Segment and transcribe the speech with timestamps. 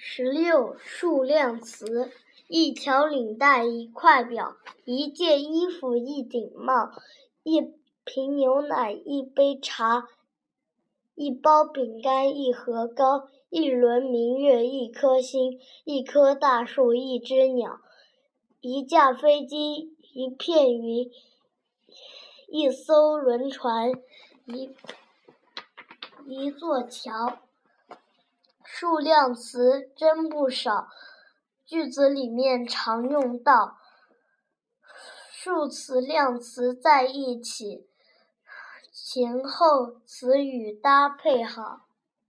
[0.00, 2.12] 十六数量词：
[2.46, 6.92] 一条领带，一块表，一件衣服，一顶帽，
[7.42, 7.60] 一
[8.04, 10.06] 瓶牛奶，一杯茶，
[11.16, 17.80] 一包饼干，一盒糕，一轮明月，一颗星，一棵大树，一只鸟，
[18.60, 21.10] 一架飞机，一片云，
[22.46, 23.90] 一艘轮船，
[24.46, 24.70] 一
[26.28, 27.40] 一座桥。
[28.80, 30.86] 数量词真不少，
[31.66, 33.76] 句子里面常用到。
[35.32, 37.90] 数词、量词在一起，
[38.92, 41.87] 前后词语搭配好。